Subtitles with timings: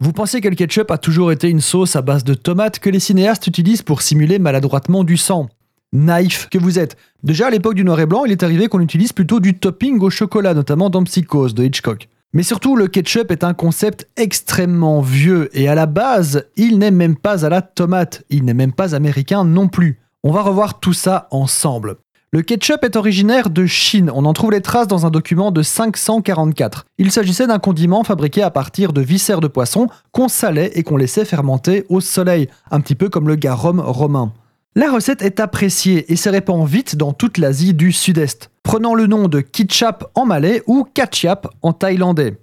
[0.00, 2.88] Vous pensez que le ketchup a toujours été une sauce à base de tomates que
[2.88, 5.48] les cinéastes utilisent pour simuler maladroitement du sang?
[5.92, 6.96] Naïf que vous êtes.
[7.24, 9.98] Déjà à l'époque du noir et blanc, il est arrivé qu'on utilise plutôt du topping
[10.00, 12.08] au chocolat, notamment dans Psychose de Hitchcock.
[12.32, 16.92] Mais surtout, le ketchup est un concept extrêmement vieux et à la base, il n'est
[16.92, 19.98] même pas à la tomate, il n'est même pas américain non plus.
[20.22, 21.96] On va revoir tout ça ensemble.
[22.30, 25.62] Le ketchup est originaire de Chine, on en trouve les traces dans un document de
[25.62, 26.84] 544.
[26.98, 30.98] Il s'agissait d'un condiment fabriqué à partir de viscères de poisson qu'on salait et qu'on
[30.98, 34.34] laissait fermenter au soleil, un petit peu comme le garum romain.
[34.76, 39.06] La recette est appréciée et se répand vite dans toute l'Asie du Sud-Est, prenant le
[39.06, 42.36] nom de kitchap en malais ou kachap en thaïlandais.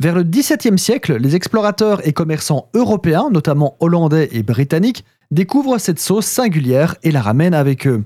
[0.00, 6.00] Vers le XVIIe siècle, les explorateurs et commerçants européens, notamment hollandais et britanniques, découvrent cette
[6.00, 8.02] sauce singulière et la ramènent avec eux.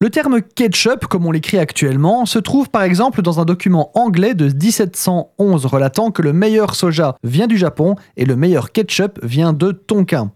[0.00, 4.34] Le terme ketchup, comme on l'écrit actuellement, se trouve par exemple dans un document anglais
[4.34, 9.52] de 1711 relatant que le meilleur soja vient du Japon et le meilleur ketchup vient
[9.52, 10.32] de Tonkin.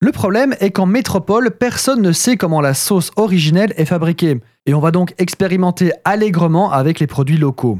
[0.00, 4.74] Le problème est qu'en métropole, personne ne sait comment la sauce originelle est fabriquée, et
[4.74, 7.78] on va donc expérimenter allègrement avec les produits locaux.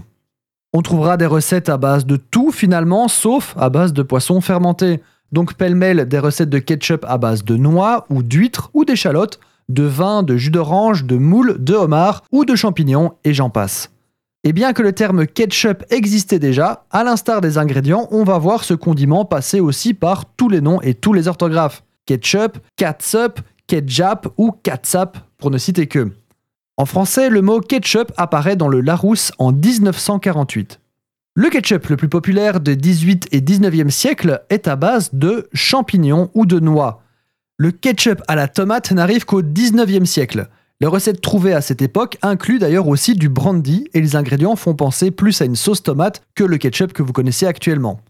[0.72, 5.00] On trouvera des recettes à base de tout finalement, sauf à base de poissons fermentés.
[5.32, 9.84] Donc pêle-mêle des recettes de ketchup à base de noix ou d'huîtres ou d'échalotes, de
[9.84, 13.90] vin, de jus d'orange, de moule, de homard ou de champignons, et j'en passe.
[14.44, 18.64] Et bien que le terme ketchup existait déjà, à l'instar des ingrédients, on va voir
[18.64, 21.84] ce condiment passer aussi par tous les noms et tous les orthographes.
[22.06, 26.10] Ketchup, catsup, ketchup ou katsap, pour ne citer que.
[26.76, 30.80] En français, le mot ketchup apparaît dans le Larousse en 1948.
[31.34, 36.30] Le ketchup le plus populaire des 18 et 19e siècles est à base de champignons
[36.34, 37.02] ou de noix.
[37.58, 40.48] Le ketchup à la tomate n'arrive qu'au 19e siècle.
[40.80, 44.74] Les recettes trouvées à cette époque incluent d'ailleurs aussi du brandy et les ingrédients font
[44.74, 48.00] penser plus à une sauce tomate que le ketchup que vous connaissez actuellement.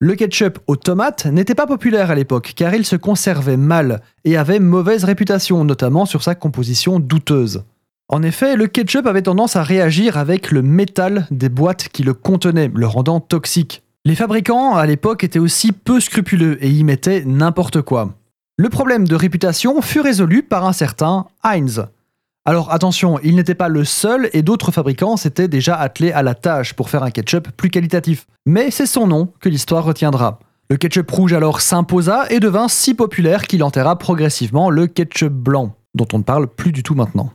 [0.00, 4.36] Le ketchup aux tomates n'était pas populaire à l'époque car il se conservait mal et
[4.36, 7.62] avait mauvaise réputation, notamment sur sa composition douteuse.
[8.08, 12.12] En effet, le ketchup avait tendance à réagir avec le métal des boîtes qui le
[12.12, 13.82] contenaient, le rendant toxique.
[14.04, 18.14] Les fabricants à l'époque étaient aussi peu scrupuleux et y mettaient n'importe quoi.
[18.62, 21.84] Le problème de réputation fut résolu par un certain Heinz.
[22.44, 26.36] Alors attention, il n'était pas le seul et d'autres fabricants s'étaient déjà attelés à la
[26.36, 28.28] tâche pour faire un ketchup plus qualitatif.
[28.46, 30.38] Mais c'est son nom que l'histoire retiendra.
[30.70, 35.74] Le ketchup rouge alors s'imposa et devint si populaire qu'il enterra progressivement le ketchup blanc,
[35.96, 37.32] dont on ne parle plus du tout maintenant.